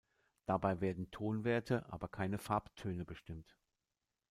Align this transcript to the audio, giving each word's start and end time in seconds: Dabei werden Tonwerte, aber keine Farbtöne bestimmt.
Dabei 0.47 0.81
werden 0.81 1.11
Tonwerte, 1.11 1.85
aber 1.93 2.07
keine 2.07 2.39
Farbtöne 2.39 3.05
bestimmt. 3.05 3.59